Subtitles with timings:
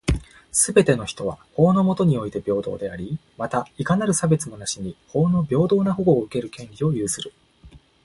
[0.51, 7.31] すべての人は、法の下において平等であり、また、いかなる差別もなしに法の平等な保護を受ける権利を有する。